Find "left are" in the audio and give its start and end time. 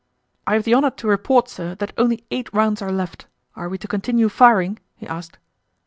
2.91-3.69